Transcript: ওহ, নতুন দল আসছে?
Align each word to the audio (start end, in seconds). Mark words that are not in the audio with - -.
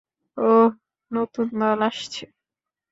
ওহ, 0.37 0.69
নতুন 1.11 1.47
দল 1.61 1.79
আসছে? 1.89 2.23